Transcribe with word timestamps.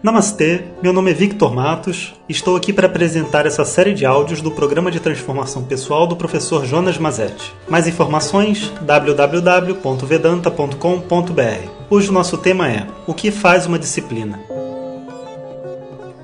Namastê, 0.00 0.62
meu 0.80 0.92
nome 0.92 1.10
é 1.10 1.14
Victor 1.14 1.52
Matos 1.52 2.14
e 2.28 2.32
estou 2.32 2.54
aqui 2.54 2.72
para 2.72 2.86
apresentar 2.86 3.46
essa 3.46 3.64
série 3.64 3.92
de 3.92 4.06
áudios 4.06 4.40
do 4.40 4.52
programa 4.52 4.92
de 4.92 5.00
transformação 5.00 5.64
pessoal 5.64 6.06
do 6.06 6.14
professor 6.14 6.64
Jonas 6.64 6.96
Mazetti. 6.96 7.52
Mais 7.68 7.88
informações 7.88 8.72
www.vedanta.com.br. 8.82 11.68
Hoje 11.90 12.10
o 12.10 12.12
nosso 12.12 12.38
tema 12.38 12.70
é 12.70 12.86
O 13.08 13.14
que 13.14 13.32
faz 13.32 13.66
uma 13.66 13.76
disciplina? 13.76 14.38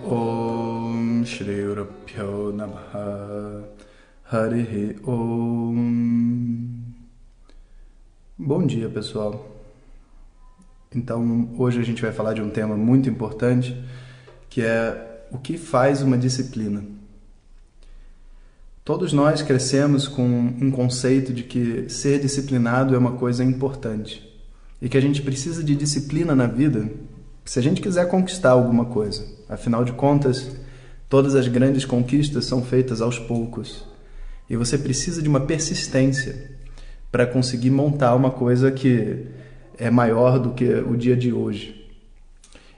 Om 0.06 1.24
Om 5.04 5.74
Bom 8.38 8.66
dia 8.66 8.88
pessoal 8.88 9.53
então, 10.94 11.50
hoje 11.58 11.80
a 11.80 11.84
gente 11.84 12.00
vai 12.00 12.12
falar 12.12 12.34
de 12.34 12.40
um 12.40 12.50
tema 12.50 12.76
muito 12.76 13.08
importante, 13.08 13.76
que 14.48 14.62
é 14.62 15.22
o 15.30 15.38
que 15.38 15.58
faz 15.58 16.02
uma 16.02 16.16
disciplina. 16.16 16.84
Todos 18.84 19.12
nós 19.12 19.42
crescemos 19.42 20.06
com 20.06 20.22
um 20.22 20.70
conceito 20.70 21.32
de 21.32 21.42
que 21.42 21.88
ser 21.88 22.20
disciplinado 22.20 22.94
é 22.94 22.98
uma 22.98 23.12
coisa 23.12 23.42
importante 23.42 24.22
e 24.80 24.88
que 24.88 24.98
a 24.98 25.00
gente 25.00 25.22
precisa 25.22 25.64
de 25.64 25.74
disciplina 25.74 26.34
na 26.34 26.46
vida 26.46 26.90
se 27.44 27.58
a 27.58 27.62
gente 27.62 27.80
quiser 27.80 28.06
conquistar 28.08 28.50
alguma 28.50 28.84
coisa. 28.84 29.26
Afinal 29.48 29.84
de 29.84 29.92
contas, 29.92 30.50
todas 31.08 31.34
as 31.34 31.48
grandes 31.48 31.84
conquistas 31.84 32.44
são 32.44 32.62
feitas 32.62 33.00
aos 33.00 33.18
poucos 33.18 33.86
e 34.48 34.56
você 34.56 34.76
precisa 34.76 35.22
de 35.22 35.28
uma 35.28 35.40
persistência 35.40 36.50
para 37.10 37.26
conseguir 37.26 37.70
montar 37.70 38.14
uma 38.14 38.30
coisa 38.30 38.70
que 38.70 39.26
é 39.78 39.90
maior 39.90 40.38
do 40.38 40.50
que 40.50 40.64
o 40.64 40.96
dia 40.96 41.16
de 41.16 41.32
hoje. 41.32 41.84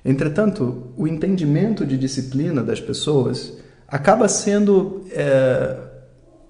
Entretanto, 0.04 0.92
o 0.96 1.08
entendimento 1.08 1.84
de 1.84 1.98
disciplina 1.98 2.62
das 2.62 2.80
pessoas 2.80 3.54
acaba 3.88 4.28
sendo 4.28 5.04
é, 5.10 5.76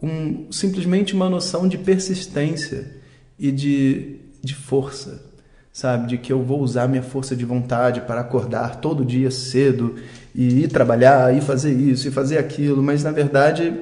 um, 0.02 0.50
simplesmente 0.50 1.14
uma 1.14 1.28
noção 1.28 1.66
de 1.66 1.78
persistência 1.78 2.96
e 3.38 3.50
de, 3.50 4.16
de 4.42 4.54
força, 4.54 5.22
sabe? 5.72 6.06
De 6.06 6.18
que 6.18 6.32
eu 6.32 6.42
vou 6.42 6.60
usar 6.60 6.86
minha 6.86 7.02
força 7.02 7.34
de 7.34 7.44
vontade 7.44 8.02
para 8.02 8.20
acordar 8.20 8.76
todo 8.80 9.04
dia 9.04 9.30
cedo 9.30 9.94
e 10.34 10.64
ir 10.64 10.68
trabalhar, 10.68 11.34
e 11.34 11.40
fazer 11.40 11.72
isso 11.72 12.08
e 12.08 12.10
fazer 12.10 12.38
aquilo, 12.38 12.82
mas 12.82 13.02
na 13.04 13.10
verdade, 13.10 13.72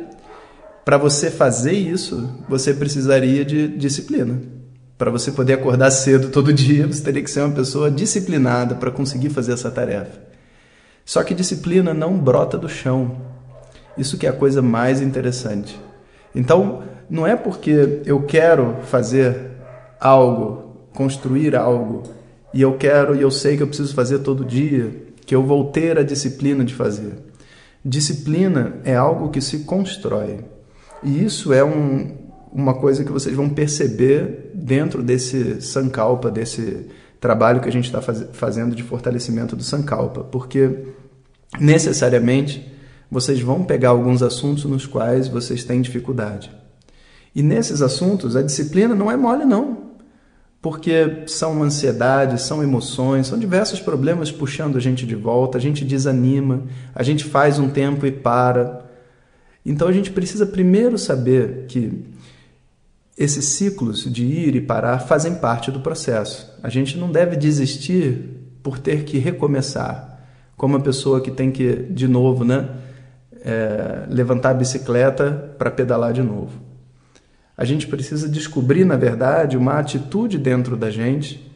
para 0.84 0.96
você 0.96 1.30
fazer 1.30 1.72
isso, 1.72 2.30
você 2.48 2.72
precisaria 2.74 3.44
de 3.44 3.68
disciplina. 3.68 4.53
Para 4.96 5.10
você 5.10 5.32
poder 5.32 5.54
acordar 5.54 5.90
cedo 5.90 6.30
todo 6.30 6.52
dia, 6.54 6.86
você 6.86 7.02
teria 7.02 7.22
que 7.22 7.30
ser 7.30 7.40
uma 7.40 7.54
pessoa 7.54 7.90
disciplinada 7.90 8.74
para 8.74 8.90
conseguir 8.90 9.30
fazer 9.30 9.52
essa 9.52 9.70
tarefa. 9.70 10.22
Só 11.04 11.22
que 11.22 11.34
disciplina 11.34 11.92
não 11.92 12.18
brota 12.18 12.56
do 12.56 12.68
chão. 12.68 13.16
Isso 13.96 14.16
que 14.16 14.26
é 14.26 14.30
a 14.30 14.32
coisa 14.32 14.62
mais 14.62 15.00
interessante. 15.00 15.78
Então, 16.34 16.82
não 17.08 17.26
é 17.26 17.36
porque 17.36 18.00
eu 18.06 18.22
quero 18.22 18.76
fazer 18.84 19.52
algo, 20.00 20.88
construir 20.92 21.54
algo, 21.54 22.02
e 22.52 22.62
eu 22.62 22.76
quero 22.76 23.14
e 23.14 23.20
eu 23.20 23.30
sei 23.30 23.56
que 23.56 23.62
eu 23.62 23.66
preciso 23.66 23.94
fazer 23.94 24.20
todo 24.20 24.44
dia, 24.44 24.90
que 25.26 25.34
eu 25.34 25.42
vou 25.42 25.70
ter 25.70 25.98
a 25.98 26.02
disciplina 26.02 26.64
de 26.64 26.74
fazer. 26.74 27.14
Disciplina 27.84 28.76
é 28.84 28.94
algo 28.94 29.28
que 29.28 29.40
se 29.40 29.60
constrói. 29.60 30.44
E 31.02 31.22
isso 31.22 31.52
é 31.52 31.62
um, 31.62 32.16
uma 32.54 32.74
coisa 32.74 33.02
que 33.02 33.10
vocês 33.10 33.34
vão 33.34 33.48
perceber 33.48 34.52
dentro 34.54 35.02
desse 35.02 35.60
Sankalpa, 35.60 36.30
desse 36.30 36.86
trabalho 37.20 37.60
que 37.60 37.68
a 37.68 37.72
gente 37.72 37.86
está 37.86 38.00
faz, 38.00 38.24
fazendo 38.32 38.76
de 38.76 38.82
fortalecimento 38.84 39.56
do 39.56 39.64
Sankalpa, 39.64 40.22
porque 40.22 40.84
necessariamente 41.58 42.72
vocês 43.10 43.40
vão 43.40 43.64
pegar 43.64 43.90
alguns 43.90 44.22
assuntos 44.22 44.64
nos 44.66 44.86
quais 44.86 45.26
vocês 45.26 45.64
têm 45.64 45.82
dificuldade. 45.82 46.52
E 47.34 47.42
nesses 47.42 47.82
assuntos 47.82 48.36
a 48.36 48.42
disciplina 48.42 48.94
não 48.94 49.10
é 49.10 49.16
mole 49.16 49.44
não, 49.44 49.90
porque 50.62 51.24
são 51.26 51.60
ansiedades, 51.60 52.42
são 52.42 52.62
emoções, 52.62 53.26
são 53.26 53.38
diversos 53.38 53.80
problemas 53.80 54.30
puxando 54.30 54.76
a 54.76 54.80
gente 54.80 55.04
de 55.04 55.16
volta, 55.16 55.58
a 55.58 55.60
gente 55.60 55.84
desanima, 55.84 56.62
a 56.94 57.02
gente 57.02 57.24
faz 57.24 57.58
um 57.58 57.68
tempo 57.68 58.06
e 58.06 58.12
para. 58.12 58.84
Então 59.66 59.88
a 59.88 59.92
gente 59.92 60.12
precisa 60.12 60.46
primeiro 60.46 60.96
saber 60.96 61.66
que 61.66 62.04
esses 63.16 63.44
ciclos 63.44 64.04
de 64.04 64.24
ir 64.24 64.56
e 64.56 64.60
parar 64.60 64.98
fazem 64.98 65.36
parte 65.36 65.70
do 65.70 65.80
processo. 65.80 66.52
A 66.62 66.68
gente 66.68 66.98
não 66.98 67.10
deve 67.10 67.36
desistir 67.36 68.30
por 68.62 68.78
ter 68.78 69.04
que 69.04 69.18
recomeçar, 69.18 70.20
como 70.56 70.76
a 70.76 70.80
pessoa 70.80 71.20
que 71.20 71.30
tem 71.30 71.50
que, 71.50 71.74
de 71.74 72.08
novo, 72.08 72.44
né, 72.44 72.68
é, 73.42 74.06
levantar 74.08 74.50
a 74.50 74.54
bicicleta 74.54 75.54
para 75.58 75.70
pedalar 75.70 76.12
de 76.12 76.22
novo. 76.22 76.64
A 77.56 77.64
gente 77.64 77.86
precisa 77.86 78.28
descobrir, 78.28 78.84
na 78.84 78.96
verdade, 78.96 79.56
uma 79.56 79.74
atitude 79.74 80.38
dentro 80.38 80.76
da 80.76 80.90
gente 80.90 81.52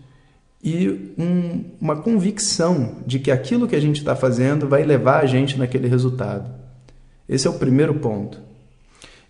e 0.63 1.13
um, 1.19 1.65
uma 1.81 1.97
convicção 1.97 2.97
de 3.07 3.19
que 3.19 3.31
aquilo 3.31 3.67
que 3.67 3.75
a 3.75 3.81
gente 3.81 3.97
está 3.97 4.15
fazendo 4.15 4.69
vai 4.69 4.85
levar 4.85 5.23
a 5.23 5.27
gente 5.27 5.59
naquele 5.59 5.89
resultado. 5.89 6.51
Esse 7.29 7.47
é 7.47 7.51
o 7.51 7.55
primeiro 7.55 7.95
ponto. 7.95 8.48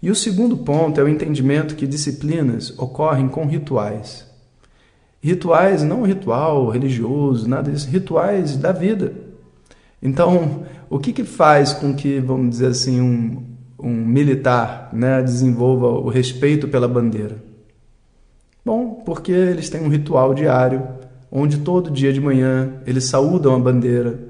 E 0.00 0.10
o 0.10 0.14
segundo 0.14 0.56
ponto 0.56 1.00
é 1.00 1.04
o 1.04 1.08
entendimento 1.08 1.74
que 1.74 1.86
disciplinas 1.86 2.72
ocorrem 2.78 3.28
com 3.28 3.46
rituais. 3.46 4.26
Rituais, 5.20 5.82
não 5.82 6.02
ritual 6.02 6.68
religioso, 6.68 7.48
nada 7.48 7.70
disso, 7.70 7.88
rituais 7.90 8.56
da 8.56 8.70
vida. 8.70 9.12
Então, 10.00 10.62
o 10.88 10.98
que, 11.00 11.12
que 11.12 11.24
faz 11.24 11.72
com 11.72 11.92
que, 11.92 12.20
vamos 12.20 12.50
dizer 12.50 12.68
assim, 12.68 13.00
um, 13.00 13.42
um 13.78 13.92
militar 13.92 14.90
né, 14.92 15.20
desenvolva 15.20 15.88
o 15.88 16.08
respeito 16.08 16.68
pela 16.68 16.86
bandeira? 16.86 17.42
Bom, 18.64 19.02
porque 19.04 19.32
eles 19.32 19.68
têm 19.68 19.80
um 19.80 19.88
ritual 19.88 20.32
diário, 20.32 20.86
onde 21.32 21.58
todo 21.58 21.90
dia 21.90 22.12
de 22.12 22.20
manhã 22.20 22.74
eles 22.86 23.04
saúdam 23.04 23.56
a 23.56 23.58
bandeira, 23.58 24.20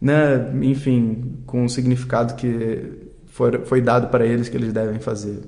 né, 0.00 0.50
enfim, 0.62 1.34
com 1.44 1.64
um 1.64 1.68
significado 1.68 2.34
que 2.34 3.09
foi, 3.30 3.58
foi 3.64 3.80
dado 3.80 4.08
para 4.08 4.26
eles 4.26 4.48
que 4.48 4.56
eles 4.56 4.72
devem 4.72 5.00
fazer. 5.00 5.40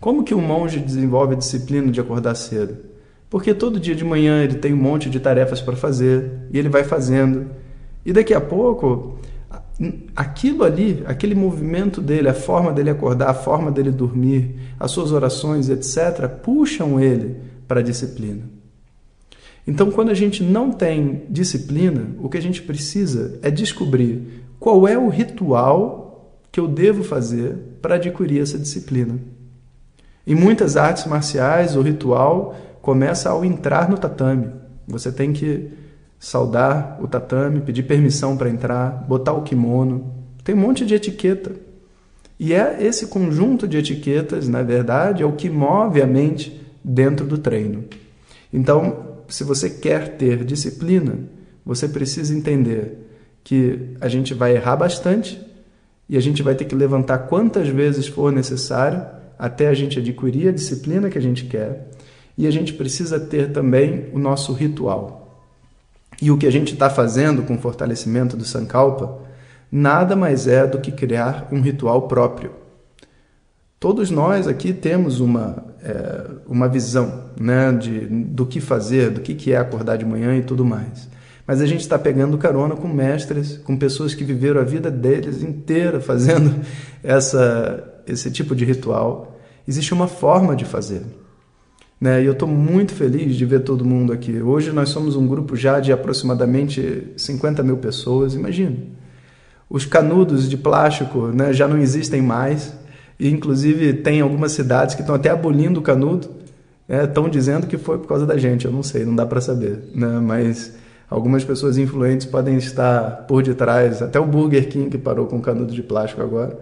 Como 0.00 0.24
que 0.24 0.34
um 0.34 0.40
monge 0.40 0.78
desenvolve 0.78 1.34
a 1.34 1.38
disciplina 1.38 1.90
de 1.90 2.00
acordar 2.00 2.34
cedo? 2.34 2.76
Porque 3.30 3.54
todo 3.54 3.80
dia 3.80 3.94
de 3.94 4.04
manhã 4.04 4.42
ele 4.42 4.56
tem 4.56 4.72
um 4.72 4.76
monte 4.76 5.08
de 5.08 5.18
tarefas 5.18 5.60
para 5.60 5.74
fazer 5.74 6.30
e 6.52 6.58
ele 6.58 6.68
vai 6.68 6.84
fazendo. 6.84 7.46
E 8.04 8.12
daqui 8.12 8.34
a 8.34 8.40
pouco, 8.40 9.18
aquilo 10.14 10.64
ali, 10.64 11.02
aquele 11.06 11.34
movimento 11.34 12.00
dele, 12.00 12.28
a 12.28 12.34
forma 12.34 12.72
dele 12.72 12.90
acordar, 12.90 13.30
a 13.30 13.34
forma 13.34 13.70
dele 13.70 13.90
dormir, 13.90 14.56
as 14.78 14.90
suas 14.90 15.12
orações, 15.12 15.68
etc., 15.68 16.28
puxam 16.28 17.00
ele 17.00 17.36
para 17.66 17.80
a 17.80 17.82
disciplina. 17.82 18.42
Então, 19.66 19.90
quando 19.90 20.10
a 20.10 20.14
gente 20.14 20.42
não 20.42 20.72
tem 20.72 21.22
disciplina, 21.30 22.08
o 22.18 22.28
que 22.28 22.36
a 22.36 22.42
gente 22.42 22.60
precisa 22.60 23.38
é 23.42 23.50
descobrir 23.50 24.42
qual 24.58 24.86
é 24.88 24.98
o 24.98 25.08
ritual 25.08 26.01
que 26.52 26.60
eu 26.60 26.68
devo 26.68 27.02
fazer 27.02 27.56
para 27.80 27.94
adquirir 27.94 28.42
essa 28.42 28.58
disciplina. 28.58 29.18
Em 30.26 30.34
muitas 30.34 30.76
artes 30.76 31.06
marciais, 31.06 31.74
o 31.74 31.80
ritual 31.80 32.54
começa 32.82 33.30
ao 33.30 33.44
entrar 33.44 33.88
no 33.88 33.96
tatame. 33.96 34.48
Você 34.86 35.10
tem 35.10 35.32
que 35.32 35.70
saudar 36.20 36.98
o 37.00 37.08
tatame, 37.08 37.62
pedir 37.62 37.84
permissão 37.84 38.36
para 38.36 38.50
entrar, 38.50 39.04
botar 39.08 39.32
o 39.32 39.42
kimono. 39.42 40.14
Tem 40.44 40.54
um 40.54 40.58
monte 40.58 40.84
de 40.84 40.94
etiqueta. 40.94 41.52
E 42.38 42.52
é 42.52 42.76
esse 42.80 43.06
conjunto 43.06 43.66
de 43.66 43.78
etiquetas, 43.78 44.48
na 44.48 44.62
verdade, 44.62 45.22
é 45.22 45.26
o 45.26 45.32
que 45.32 45.48
move 45.48 46.02
a 46.02 46.06
mente 46.06 46.60
dentro 46.84 47.26
do 47.26 47.38
treino. 47.38 47.84
Então, 48.52 49.22
se 49.28 49.42
você 49.42 49.70
quer 49.70 50.16
ter 50.16 50.44
disciplina, 50.44 51.18
você 51.64 51.88
precisa 51.88 52.34
entender 52.34 52.98
que 53.42 53.94
a 54.00 54.08
gente 54.08 54.34
vai 54.34 54.54
errar 54.54 54.76
bastante, 54.76 55.40
e 56.12 56.16
a 56.18 56.20
gente 56.20 56.42
vai 56.42 56.54
ter 56.54 56.66
que 56.66 56.74
levantar 56.74 57.20
quantas 57.20 57.68
vezes 57.68 58.06
for 58.06 58.30
necessário 58.30 59.02
até 59.38 59.68
a 59.68 59.72
gente 59.72 59.98
adquirir 59.98 60.48
a 60.48 60.52
disciplina 60.52 61.08
que 61.08 61.16
a 61.16 61.22
gente 61.22 61.46
quer. 61.46 61.88
E 62.36 62.46
a 62.46 62.50
gente 62.50 62.74
precisa 62.74 63.18
ter 63.18 63.50
também 63.50 64.10
o 64.12 64.18
nosso 64.18 64.52
ritual. 64.52 65.42
E 66.20 66.30
o 66.30 66.36
que 66.36 66.46
a 66.46 66.52
gente 66.52 66.74
está 66.74 66.90
fazendo 66.90 67.44
com 67.44 67.54
o 67.54 67.58
fortalecimento 67.58 68.36
do 68.36 68.44
Sankalpa 68.44 69.20
nada 69.70 70.14
mais 70.14 70.46
é 70.46 70.66
do 70.66 70.80
que 70.80 70.92
criar 70.92 71.48
um 71.50 71.62
ritual 71.62 72.02
próprio. 72.02 72.52
Todos 73.80 74.10
nós 74.10 74.46
aqui 74.46 74.74
temos 74.74 75.18
uma, 75.18 75.64
é, 75.82 76.26
uma 76.46 76.68
visão 76.68 77.30
né, 77.40 77.72
de, 77.72 78.00
do 78.00 78.44
que 78.44 78.60
fazer, 78.60 79.08
do 79.08 79.22
que, 79.22 79.34
que 79.34 79.54
é 79.54 79.56
acordar 79.56 79.96
de 79.96 80.04
manhã 80.04 80.36
e 80.36 80.42
tudo 80.42 80.62
mais. 80.62 81.08
Mas 81.46 81.60
a 81.60 81.66
gente 81.66 81.80
está 81.80 81.98
pegando 81.98 82.38
carona 82.38 82.76
com 82.76 82.88
mestres, 82.88 83.58
com 83.58 83.76
pessoas 83.76 84.14
que 84.14 84.24
viveram 84.24 84.60
a 84.60 84.64
vida 84.64 84.90
deles 84.90 85.42
inteira 85.42 86.00
fazendo 86.00 86.54
essa, 87.02 88.02
esse 88.06 88.30
tipo 88.30 88.54
de 88.54 88.64
ritual. 88.64 89.38
Existe 89.66 89.92
uma 89.92 90.06
forma 90.06 90.54
de 90.54 90.64
fazer. 90.64 91.02
Né? 92.00 92.22
E 92.22 92.26
eu 92.26 92.32
estou 92.32 92.48
muito 92.48 92.92
feliz 92.92 93.36
de 93.36 93.44
ver 93.44 93.60
todo 93.60 93.84
mundo 93.84 94.12
aqui. 94.12 94.40
Hoje 94.42 94.72
nós 94.72 94.88
somos 94.88 95.14
um 95.14 95.26
grupo 95.26 95.54
já 95.54 95.78
de 95.78 95.92
aproximadamente 95.92 97.12
50 97.16 97.62
mil 97.62 97.76
pessoas, 97.76 98.34
imagina. 98.34 98.76
Os 99.70 99.86
canudos 99.86 100.50
de 100.50 100.56
plástico 100.56 101.28
né, 101.28 101.52
já 101.52 101.66
não 101.66 101.78
existem 101.78 102.20
mais. 102.20 102.74
E, 103.18 103.30
inclusive, 103.30 103.94
tem 103.94 104.20
algumas 104.20 104.52
cidades 104.52 104.94
que 104.94 105.00
estão 105.00 105.14
até 105.14 105.30
abolindo 105.30 105.78
o 105.78 105.82
canudo. 105.82 106.28
Estão 106.88 107.24
né? 107.24 107.30
dizendo 107.30 107.66
que 107.66 107.78
foi 107.78 107.98
por 107.98 108.08
causa 108.08 108.26
da 108.26 108.36
gente, 108.36 108.64
eu 108.64 108.72
não 108.72 108.82
sei, 108.82 109.04
não 109.04 109.14
dá 109.14 109.24
para 109.24 109.40
saber. 109.40 109.84
Né? 109.94 110.18
Mas 110.20 110.74
algumas 111.12 111.44
pessoas 111.44 111.76
influentes 111.76 112.26
podem 112.26 112.56
estar 112.56 113.26
por 113.28 113.42
detrás. 113.42 114.00
Até 114.00 114.18
o 114.18 114.24
Burger 114.24 114.68
King 114.68 114.88
que 114.88 114.96
parou 114.96 115.26
com 115.26 115.40
canudo 115.40 115.74
de 115.74 115.82
plástico 115.82 116.22
agora. 116.22 116.58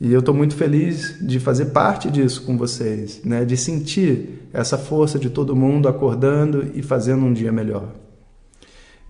E 0.00 0.12
eu 0.12 0.20
estou 0.20 0.32
muito 0.32 0.54
feliz 0.54 1.18
de 1.20 1.40
fazer 1.40 1.66
parte 1.66 2.08
disso 2.08 2.42
com 2.42 2.56
vocês, 2.56 3.20
né? 3.24 3.44
de 3.44 3.56
sentir 3.56 4.48
essa 4.52 4.78
força 4.78 5.18
de 5.18 5.28
todo 5.28 5.56
mundo 5.56 5.88
acordando 5.88 6.70
e 6.74 6.82
fazendo 6.82 7.24
um 7.24 7.32
dia 7.32 7.50
melhor. 7.50 7.88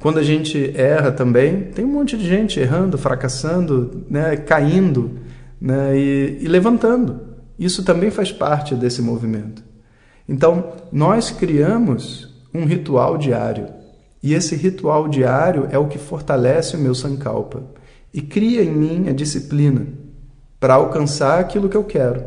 Quando 0.01 0.19
a 0.19 0.23
gente 0.23 0.73
erra 0.75 1.13
também, 1.13 1.65
tem 1.65 1.85
um 1.85 1.93
monte 1.93 2.17
de 2.17 2.27
gente 2.27 2.59
errando, 2.59 2.97
fracassando, 2.97 4.07
né? 4.09 4.37
caindo 4.37 5.19
né? 5.61 5.99
e, 5.99 6.39
e 6.41 6.49
levantando. 6.49 7.21
Isso 7.59 7.85
também 7.85 8.11
faz 8.11 8.33
parte 8.33 8.75
desse 8.75 9.03
movimento. 9.03 9.63
Então, 10.27 10.73
nós 10.91 11.31
criamos 11.31 12.35
um 12.55 12.65
ritual 12.65 13.19
diário. 13.19 13.78
E 14.23 14.35
esse 14.35 14.57
ritual 14.57 15.09
diário 15.09 15.69
é 15.71 15.79
o 15.79 15.87
que 15.87 15.99
fortalece 15.99 16.77
o 16.77 16.79
meu 16.79 16.95
Sankalpa 16.95 17.63
e 18.13 18.21
cria 18.21 18.63
em 18.63 18.73
mim 18.73 19.09
a 19.09 19.13
disciplina 19.13 19.87
para 20.59 20.75
alcançar 20.75 21.39
aquilo 21.39 21.69
que 21.69 21.77
eu 21.77 21.85
quero. 21.85 22.25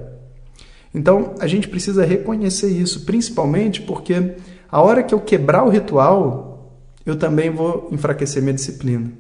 Então, 0.93 1.35
a 1.39 1.47
gente 1.47 1.67
precisa 1.67 2.05
reconhecer 2.05 2.69
isso, 2.69 3.05
principalmente 3.05 3.81
porque 3.81 4.35
a 4.69 4.81
hora 4.81 5.03
que 5.03 5.13
eu 5.13 5.19
quebrar 5.19 5.63
o 5.63 5.69
ritual, 5.69 6.77
eu 7.05 7.15
também 7.15 7.49
vou 7.49 7.89
enfraquecer 7.91 8.41
minha 8.41 8.53
disciplina. 8.53 9.11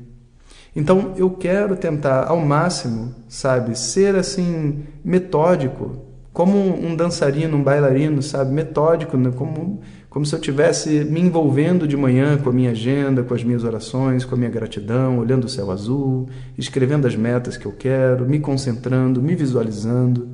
Então, 0.75 1.13
eu 1.17 1.29
quero 1.29 1.75
tentar 1.75 2.27
ao 2.27 2.37
máximo, 2.37 3.13
sabe, 3.27 3.77
ser 3.77 4.15
assim 4.15 4.85
metódico, 5.03 5.97
como 6.31 6.57
um 6.57 6.95
dançarino, 6.95 7.57
um 7.57 7.63
bailarino, 7.63 8.21
sabe, 8.21 8.53
metódico, 8.53 9.17
né? 9.17 9.31
como 9.35 9.81
como 10.11 10.25
se 10.25 10.35
eu 10.35 10.41
tivesse 10.41 11.05
me 11.05 11.21
envolvendo 11.21 11.87
de 11.87 11.95
manhã 11.95 12.37
com 12.37 12.49
a 12.49 12.51
minha 12.51 12.71
agenda, 12.71 13.23
com 13.23 13.33
as 13.33 13.45
minhas 13.45 13.63
orações, 13.63 14.25
com 14.25 14.35
a 14.35 14.37
minha 14.37 14.49
gratidão, 14.49 15.19
olhando 15.19 15.45
o 15.45 15.49
céu 15.49 15.71
azul, 15.71 16.27
escrevendo 16.57 17.07
as 17.07 17.15
metas 17.15 17.55
que 17.55 17.65
eu 17.65 17.71
quero, 17.71 18.25
me 18.25 18.37
concentrando, 18.37 19.21
me 19.21 19.33
visualizando. 19.35 20.27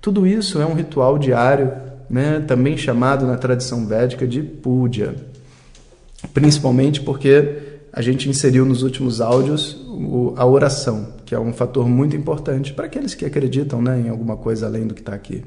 Tudo 0.00 0.26
isso 0.26 0.62
é 0.62 0.66
um 0.66 0.72
ritual 0.72 1.18
diário, 1.18 1.70
né, 2.08 2.40
também 2.40 2.74
chamado 2.78 3.26
na 3.26 3.36
tradição 3.36 3.86
védica 3.86 4.26
de 4.26 4.42
puja. 4.42 5.14
Principalmente 6.32 7.02
porque 7.02 7.82
a 7.92 8.00
gente 8.00 8.30
inseriu 8.30 8.64
nos 8.64 8.82
últimos 8.82 9.20
áudios 9.20 9.76
a 10.36 10.46
oração, 10.46 11.12
que 11.26 11.34
é 11.34 11.38
um 11.38 11.52
fator 11.52 11.86
muito 11.86 12.16
importante 12.16 12.72
para 12.72 12.86
aqueles 12.86 13.14
que 13.14 13.26
acreditam 13.26 13.82
né, 13.82 14.00
em 14.06 14.08
alguma 14.08 14.38
coisa 14.38 14.64
além 14.64 14.86
do 14.86 14.94
que 14.94 15.02
está 15.02 15.12
aqui. 15.12 15.44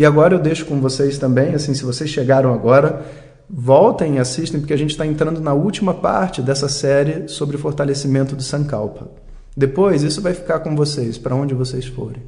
E 0.00 0.06
agora 0.06 0.34
eu 0.34 0.38
deixo 0.38 0.64
com 0.64 0.80
vocês 0.80 1.18
também, 1.18 1.54
assim, 1.54 1.74
se 1.74 1.84
vocês 1.84 2.08
chegaram 2.08 2.54
agora, 2.54 3.04
voltem 3.50 4.14
e 4.14 4.18
assistem, 4.18 4.58
porque 4.58 4.72
a 4.72 4.76
gente 4.78 4.92
está 4.92 5.04
entrando 5.04 5.42
na 5.42 5.52
última 5.52 5.92
parte 5.92 6.40
dessa 6.40 6.70
série 6.70 7.28
sobre 7.28 7.58
fortalecimento 7.58 8.34
do 8.34 8.42
Sankalpa. 8.42 9.10
Depois, 9.54 10.02
isso 10.02 10.22
vai 10.22 10.32
ficar 10.32 10.60
com 10.60 10.74
vocês, 10.74 11.18
para 11.18 11.36
onde 11.36 11.52
vocês 11.52 11.84
forem. 11.84 12.22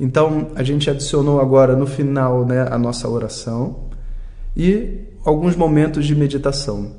Então, 0.00 0.48
a 0.56 0.64
gente 0.64 0.90
adicionou 0.90 1.40
agora 1.40 1.76
no 1.76 1.86
final 1.86 2.44
né, 2.44 2.66
a 2.68 2.76
nossa 2.76 3.08
oração 3.08 3.84
e 4.56 4.98
alguns 5.24 5.54
momentos 5.54 6.04
de 6.04 6.16
meditação. 6.16 6.90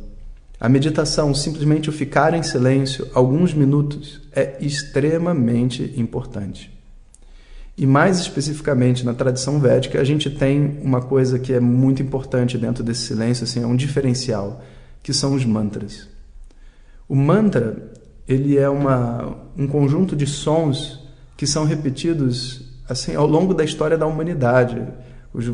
A 0.57 0.69
meditação, 0.69 1.33
simplesmente 1.35 1.89
o 1.89 1.91
ficar 1.91 2.33
em 2.33 2.43
silêncio 2.43 3.09
alguns 3.13 3.53
minutos, 3.53 4.21
é 4.33 4.55
extremamente 4.61 5.93
importante. 5.97 6.74
E 7.77 7.85
mais 7.85 8.19
especificamente 8.19 9.05
na 9.05 9.13
tradição 9.13 9.59
védica, 9.59 9.99
a 9.99 10.03
gente 10.03 10.29
tem 10.29 10.79
uma 10.81 11.01
coisa 11.01 11.37
que 11.37 11.51
é 11.51 11.59
muito 11.59 12.01
importante 12.01 12.57
dentro 12.57 12.83
desse 12.83 13.01
silêncio, 13.01 13.43
assim, 13.43 13.61
é 13.61 13.67
um 13.67 13.75
diferencial, 13.75 14.63
que 15.03 15.13
são 15.13 15.33
os 15.33 15.43
mantras. 15.43 16.07
O 17.07 17.15
mantra, 17.15 17.91
ele 18.27 18.57
é 18.57 18.69
uma, 18.69 19.35
um 19.57 19.67
conjunto 19.67 20.15
de 20.15 20.25
sons 20.25 21.05
que 21.35 21.45
são 21.45 21.65
repetidos 21.65 22.73
assim 22.87 23.15
ao 23.15 23.27
longo 23.27 23.53
da 23.53 23.63
história 23.63 23.97
da 23.97 24.05
humanidade. 24.07 24.81
Os, 25.33 25.51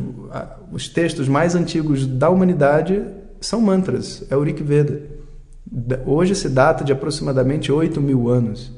os 0.70 0.88
textos 0.88 1.28
mais 1.28 1.54
antigos 1.54 2.06
da 2.06 2.30
humanidade 2.30 3.02
são 3.40 3.60
mantras, 3.60 4.24
é 4.30 4.36
o 4.36 4.42
Rig 4.42 4.62
Veda. 4.62 5.02
Hoje 6.06 6.34
se 6.34 6.48
data 6.48 6.84
de 6.84 6.92
aproximadamente 6.92 7.72
8 7.72 8.00
mil 8.00 8.28
anos. 8.28 8.70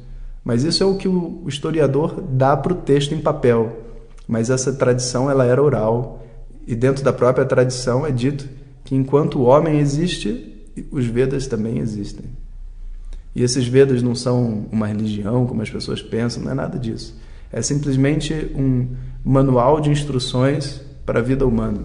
Mas 0.44 0.62
isso 0.62 0.82
é 0.82 0.86
o 0.86 0.96
que 0.96 1.08
o 1.08 1.44
historiador 1.46 2.20
dá 2.20 2.56
para 2.56 2.72
o 2.72 2.76
texto 2.76 3.14
em 3.14 3.20
papel. 3.20 3.80
Mas 4.28 4.50
essa 4.50 4.72
tradição 4.72 5.30
ela 5.30 5.44
era 5.44 5.62
oral 5.62 6.22
e 6.66 6.74
dentro 6.74 7.02
da 7.02 7.12
própria 7.12 7.44
tradição 7.44 8.06
é 8.06 8.10
dito 8.10 8.48
que 8.84 8.94
enquanto 8.94 9.38
o 9.38 9.44
homem 9.44 9.78
existe, 9.78 10.52
os 10.90 11.06
Vedas 11.06 11.46
também 11.46 11.78
existem. 11.78 12.26
E 13.34 13.42
esses 13.42 13.66
Vedas 13.66 14.02
não 14.02 14.14
são 14.14 14.66
uma 14.70 14.86
religião 14.86 15.46
como 15.46 15.62
as 15.62 15.70
pessoas 15.70 16.02
pensam, 16.02 16.42
não 16.42 16.52
é 16.52 16.54
nada 16.54 16.78
disso. 16.78 17.18
É 17.50 17.62
simplesmente 17.62 18.34
um 18.54 18.88
manual 19.24 19.80
de 19.80 19.90
instruções 19.90 20.80
para 21.04 21.20
a 21.20 21.22
vida 21.22 21.46
humana. 21.46 21.80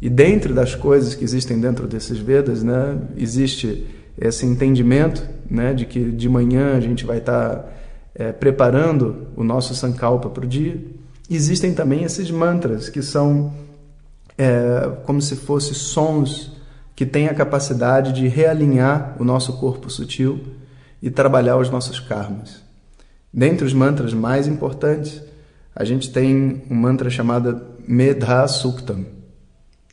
E 0.00 0.08
dentro 0.08 0.54
das 0.54 0.74
coisas 0.74 1.14
que 1.14 1.24
existem 1.24 1.60
dentro 1.60 1.86
desses 1.86 2.18
Vedas, 2.18 2.62
né, 2.62 2.98
existe 3.16 3.86
esse 4.20 4.46
entendimento 4.46 5.22
né, 5.50 5.72
de 5.74 5.86
que 5.86 6.10
de 6.10 6.28
manhã 6.28 6.76
a 6.76 6.80
gente 6.80 7.04
vai 7.04 7.18
estar 7.18 7.56
tá, 7.56 7.64
é, 8.14 8.32
preparando 8.32 9.28
o 9.36 9.44
nosso 9.44 9.74
Sankalpa 9.74 10.28
para 10.28 10.44
o 10.44 10.48
dia. 10.48 10.80
Existem 11.30 11.74
também 11.74 12.04
esses 12.04 12.30
mantras, 12.30 12.88
que 12.88 13.02
são 13.02 13.52
é, 14.36 14.90
como 15.04 15.20
se 15.20 15.36
fossem 15.36 15.74
sons 15.74 16.52
que 16.94 17.06
têm 17.06 17.28
a 17.28 17.34
capacidade 17.34 18.12
de 18.12 18.26
realinhar 18.26 19.16
o 19.18 19.24
nosso 19.24 19.54
corpo 19.58 19.88
sutil 19.90 20.40
e 21.00 21.10
trabalhar 21.10 21.56
os 21.56 21.70
nossos 21.70 22.00
karmas. 22.00 22.60
Dentre 23.32 23.64
os 23.64 23.72
mantras 23.72 24.12
mais 24.12 24.48
importantes, 24.48 25.22
a 25.74 25.84
gente 25.84 26.10
tem 26.10 26.62
um 26.68 26.74
mantra 26.74 27.08
chamado 27.08 27.62
Medha 27.86 28.48
Suktam, 28.48 29.04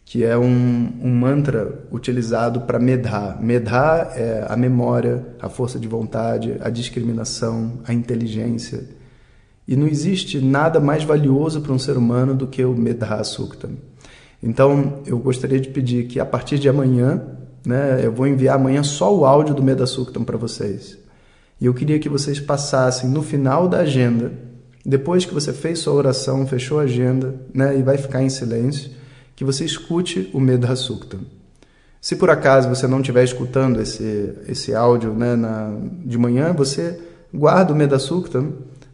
que 0.05 0.23
é 0.23 0.37
um, 0.37 0.93
um 1.01 1.13
mantra 1.15 1.83
utilizado 1.91 2.61
para 2.61 2.77
medhar. 2.77 3.41
Medhar 3.41 4.13
é 4.15 4.45
a 4.47 4.55
memória, 4.55 5.25
a 5.41 5.49
força 5.49 5.79
de 5.79 5.87
vontade, 5.87 6.55
a 6.61 6.69
discriminação, 6.69 7.79
a 7.83 7.91
inteligência. 7.91 8.83
E 9.67 9.75
não 9.75 9.87
existe 9.87 10.39
nada 10.39 10.79
mais 10.79 11.03
valioso 11.03 11.59
para 11.59 11.73
um 11.73 11.79
ser 11.79 11.97
humano 11.97 12.35
do 12.35 12.45
que 12.45 12.63
o 12.63 12.75
Medha 12.75 13.23
Sukta. 13.23 13.67
Então, 14.43 15.01
eu 15.07 15.17
gostaria 15.17 15.59
de 15.59 15.69
pedir 15.69 16.05
que 16.05 16.19
a 16.19 16.25
partir 16.25 16.59
de 16.59 16.69
amanhã, 16.69 17.23
né, 17.65 18.01
eu 18.03 18.11
vou 18.11 18.27
enviar 18.27 18.57
amanhã 18.57 18.83
só 18.83 19.13
o 19.13 19.25
áudio 19.25 19.55
do 19.55 19.63
Medha 19.63 19.87
Suktam 19.87 20.23
para 20.23 20.37
vocês. 20.37 20.99
E 21.59 21.65
eu 21.65 21.73
queria 21.73 21.97
que 21.97 22.07
vocês 22.07 22.39
passassem 22.39 23.09
no 23.09 23.23
final 23.23 23.67
da 23.67 23.79
agenda, 23.79 24.31
depois 24.85 25.25
que 25.25 25.33
você 25.33 25.51
fez 25.51 25.79
sua 25.79 25.93
oração, 25.93 26.45
fechou 26.45 26.79
a 26.79 26.83
agenda, 26.83 27.33
né, 27.51 27.75
e 27.75 27.81
vai 27.81 27.97
ficar 27.97 28.21
em 28.21 28.29
silêncio, 28.29 28.91
que 29.35 29.43
você 29.43 29.65
escute 29.65 30.29
o 30.33 30.39
Medha 30.39 30.75
Sukta. 30.75 31.17
Se 31.99 32.15
por 32.15 32.29
acaso 32.29 32.69
você 32.69 32.87
não 32.87 32.99
estiver 32.99 33.23
escutando 33.23 33.81
esse, 33.81 34.33
esse 34.47 34.73
áudio 34.73 35.13
né, 35.13 35.35
na, 35.35 35.75
de 36.05 36.17
manhã, 36.17 36.53
você 36.53 36.99
guarda 37.33 37.73
o 37.73 37.75
Medha 37.75 37.99
Sukta. 37.99 38.45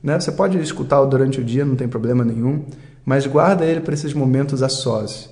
Né? 0.02 0.20
Você 0.20 0.32
pode 0.32 0.58
escutá-lo 0.58 1.08
durante 1.08 1.40
o 1.40 1.44
dia, 1.44 1.66
não 1.66 1.76
tem 1.76 1.88
problema 1.88 2.24
nenhum, 2.24 2.66
mas 3.06 3.28
guarda 3.28 3.66
ele 3.66 3.82
para 3.82 3.94
esses 3.94 4.14
momentos 4.14 4.64
a 4.64 4.70
sós. 4.70 5.30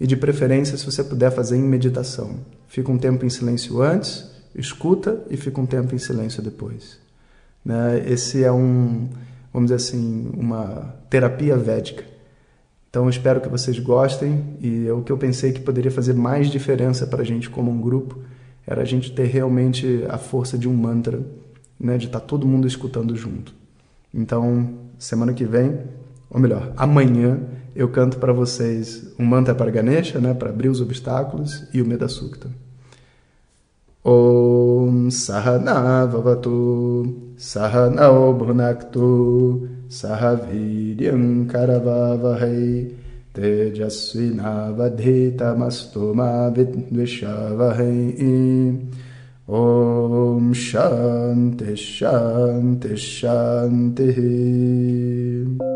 E 0.00 0.06
de 0.06 0.16
preferência, 0.16 0.76
se 0.76 0.84
você 0.84 1.02
puder 1.02 1.30
fazer 1.30 1.56
em 1.56 1.62
meditação. 1.62 2.36
Fica 2.68 2.90
um 2.90 2.98
tempo 2.98 3.26
em 3.26 3.30
silêncio 3.30 3.82
antes, 3.82 4.24
escuta 4.54 5.22
e 5.28 5.36
fica 5.36 5.60
um 5.60 5.66
tempo 5.66 5.94
em 5.94 5.98
silêncio 5.98 6.42
depois. 6.42 6.98
Né? 7.64 8.04
Esse 8.06 8.44
é 8.44 8.52
um, 8.52 9.08
vamos 9.52 9.70
dizer 9.70 9.74
assim, 9.74 10.30
uma 10.34 10.94
terapia 11.10 11.56
védica 11.56 12.15
então 12.96 13.10
espero 13.10 13.42
que 13.42 13.48
vocês 13.50 13.78
gostem 13.78 14.56
e 14.58 14.90
o 14.90 15.02
que 15.02 15.12
eu 15.12 15.18
pensei 15.18 15.52
que 15.52 15.60
poderia 15.60 15.90
fazer 15.90 16.14
mais 16.14 16.48
diferença 16.48 17.06
para 17.06 17.20
a 17.20 17.24
gente 17.26 17.50
como 17.50 17.70
um 17.70 17.78
grupo 17.78 18.20
era 18.66 18.80
a 18.80 18.84
gente 18.86 19.12
ter 19.12 19.26
realmente 19.26 20.02
a 20.08 20.16
força 20.16 20.56
de 20.56 20.66
um 20.66 20.72
mantra, 20.72 21.20
né, 21.78 21.98
de 21.98 22.06
estar 22.06 22.20
tá 22.20 22.26
todo 22.26 22.46
mundo 22.46 22.66
escutando 22.66 23.14
junto. 23.14 23.54
Então 24.14 24.78
semana 24.98 25.34
que 25.34 25.44
vem, 25.44 25.78
ou 26.30 26.40
melhor, 26.40 26.72
amanhã 26.74 27.38
eu 27.74 27.86
canto 27.90 28.16
para 28.16 28.32
vocês 28.32 29.12
um 29.18 29.26
mantra 29.26 29.54
para 29.54 29.70
Ganesha, 29.70 30.18
né, 30.18 30.32
para 30.32 30.48
abrir 30.48 30.70
os 30.70 30.80
obstáculos 30.80 31.68
e 31.74 31.82
o 31.82 31.86
Medasukta. 31.86 32.48
ॐ 34.08 35.10
सहना 35.10 36.06
भवतु 36.06 37.04
सह 37.38 37.94
नौ 37.94 38.32
भुनक्तु 38.32 39.08
सह 39.90 40.32
वीर्यं 40.32 41.48
करवहै 41.48 42.84
तेजस्विनावधितमस्तु 43.36 46.14
मा 46.14 46.54
विद्विषावहै। 46.58 48.10
ॐ 49.50 50.52
शान्तिः 50.52 51.74
शान्तिः 51.74 52.96
शन्तिश्शन्तिश्श 52.96 55.75